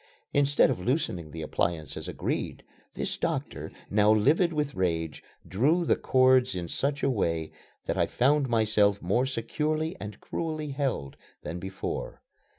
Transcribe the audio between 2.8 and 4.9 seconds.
this doctor, now livid with